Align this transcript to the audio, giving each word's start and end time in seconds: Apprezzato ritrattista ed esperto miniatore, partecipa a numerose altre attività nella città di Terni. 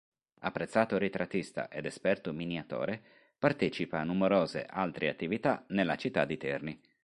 Apprezzato 0.39 0.97
ritrattista 0.97 1.69
ed 1.69 1.85
esperto 1.85 2.33
miniatore, 2.33 2.99
partecipa 3.37 3.99
a 3.99 4.03
numerose 4.03 4.65
altre 4.67 5.09
attività 5.09 5.63
nella 5.67 5.95
città 5.95 6.25
di 6.25 6.37
Terni. 6.37 6.81